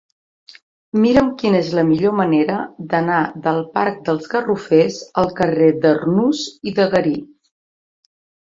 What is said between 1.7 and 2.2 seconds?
la millor